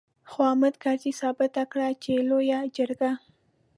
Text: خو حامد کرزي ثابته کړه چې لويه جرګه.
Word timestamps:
خو 0.29 0.39
حامد 0.47 0.73
کرزي 0.83 1.11
ثابته 1.21 1.63
کړه 1.71 1.89
چې 2.03 2.11
لويه 2.29 2.59
جرګه. 2.77 3.11